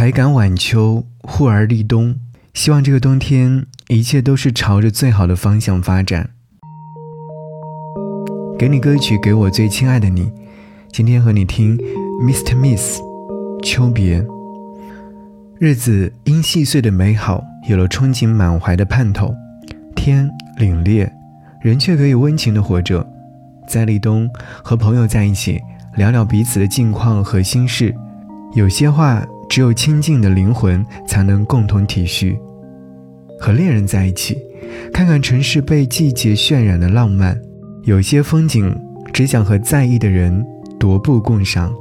[0.00, 2.16] 才感晚秋，忽而立冬。
[2.54, 6.30] 希望这个冬天一切都是朝着最好的方向发展。
[8.58, 10.32] 给你歌曲，给我最亲爱的你。
[10.90, 11.76] 今天和你听
[12.24, 12.56] Mr.
[12.56, 12.98] Miss
[13.62, 14.26] 秋别。
[15.58, 19.34] 日子因细碎的美好，有了憧憬满怀的盼头。
[19.94, 21.10] 天凛冽，
[21.60, 23.06] 人却可以温情的活着。
[23.68, 24.26] 在立冬，
[24.64, 25.60] 和朋友在一起，
[25.96, 27.94] 聊聊彼此的近况和心事。
[28.54, 29.22] 有些话。
[29.50, 32.38] 只有亲近的灵魂才能共同体恤。
[33.40, 34.38] 和恋人在一起，
[34.92, 37.36] 看看城市被季节渲染的浪漫。
[37.82, 38.72] 有些风景，
[39.12, 40.46] 只想和在意的人
[40.78, 41.74] 踱步共赏。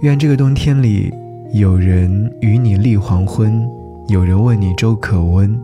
[0.00, 1.12] 愿这个冬天里，
[1.52, 3.64] 有人与你立黄昏，
[4.08, 5.56] 有人问你粥可温，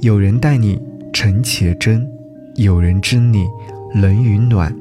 [0.00, 0.80] 有人待你
[1.12, 2.08] 诚且真，
[2.54, 3.44] 有人知你
[3.94, 4.74] 冷与暖。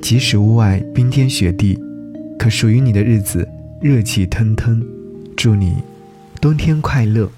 [0.00, 1.76] 即使屋外冰天雪地，
[2.38, 3.48] 可属于你的日子。
[3.82, 4.80] 热气腾腾，
[5.36, 5.82] 祝你
[6.40, 7.28] 冬天快乐。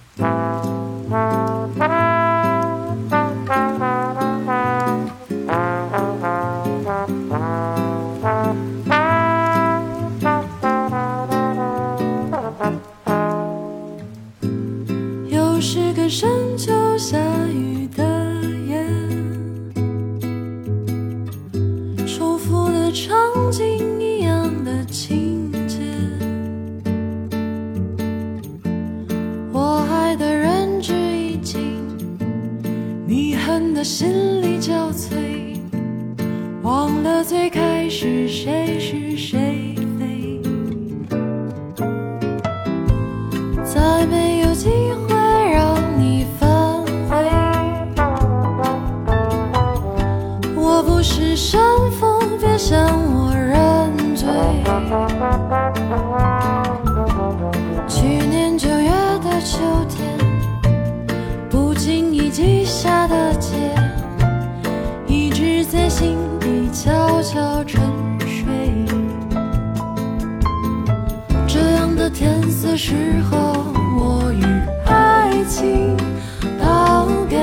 [15.30, 17.16] 又是个深秋下
[17.48, 18.04] 雨的
[18.68, 18.86] 夜，
[22.06, 23.16] 重复的场
[23.50, 25.23] 景一样的情。
[33.74, 35.58] 的心力交瘁，
[36.62, 40.40] 忘了最开始谁是谁非，
[43.64, 45.14] 再没有机会
[45.52, 46.48] 让你反
[47.08, 47.16] 悔。
[50.56, 51.60] 我不是山
[52.00, 52.78] 峰，别向
[53.14, 54.26] 我认罪。
[57.86, 58.90] 去年九月
[59.22, 59.58] 的秋
[59.88, 60.03] 天，
[71.46, 73.36] 这样的天色适合，
[73.98, 74.44] 我与
[74.86, 75.96] 爱情
[76.60, 77.38] 道别。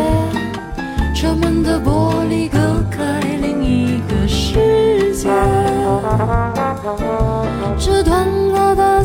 [1.14, 2.58] 车门的玻璃隔
[2.90, 5.30] 开另一个世界，
[7.78, 9.01] 这段落的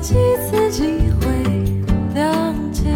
[0.00, 1.26] 几次机会
[2.14, 2.90] 谅解。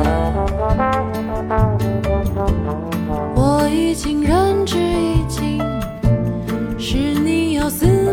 [3.37, 5.61] 我已经仁至义尽，
[6.79, 8.04] 是你要死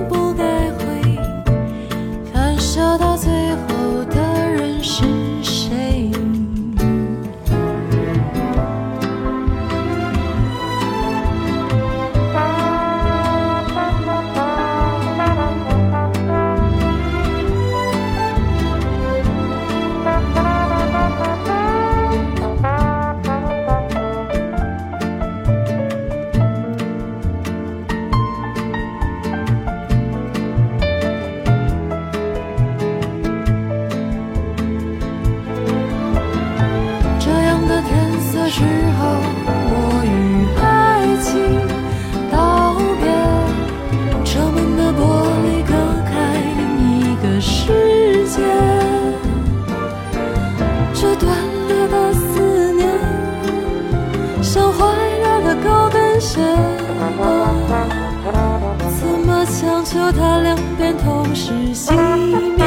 [59.91, 62.65] 求他两边同时熄灭？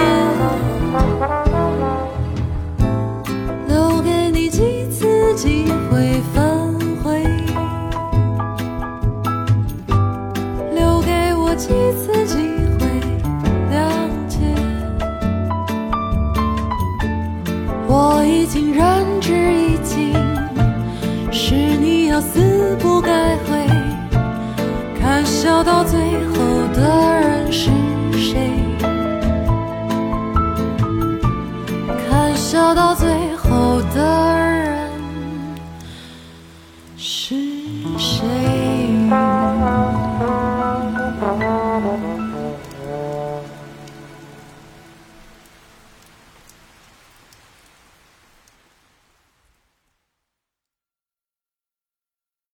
[3.67, 6.45] 留给你几次机会反
[7.03, 7.25] 悔，
[10.75, 12.37] 留给我几次机
[12.79, 13.00] 会
[13.73, 13.75] 谅
[14.29, 14.37] 解。
[17.88, 20.12] 我已经仁至义尽，
[21.32, 23.63] 是你要死不改悔。
[25.25, 25.99] 笑到最
[26.29, 26.35] 后
[26.75, 27.71] 的人是
[28.12, 28.50] 谁？
[32.09, 34.91] 看笑到最后的人。
[36.97, 37.35] 是
[37.99, 38.44] 谁？